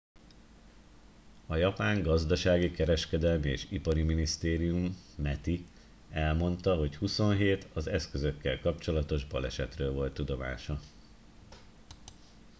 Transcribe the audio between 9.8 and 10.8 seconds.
volt tudomása